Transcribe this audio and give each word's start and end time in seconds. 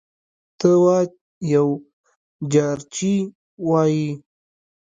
ته 0.59 0.69
وا 0.83 0.97
یو 1.53 1.67
جارچي 2.51 3.13
وايي: 3.69 4.07